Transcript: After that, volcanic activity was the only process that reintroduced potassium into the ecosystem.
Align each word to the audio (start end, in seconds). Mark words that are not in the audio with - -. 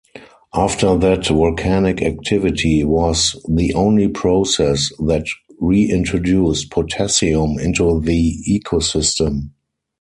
After 0.55 0.97
that, 0.97 1.27
volcanic 1.27 2.01
activity 2.01 2.83
was 2.83 3.39
the 3.47 3.71
only 3.75 4.07
process 4.07 4.89
that 4.97 5.27
reintroduced 5.59 6.71
potassium 6.71 7.59
into 7.59 7.99
the 8.01 8.35
ecosystem. 8.49 9.51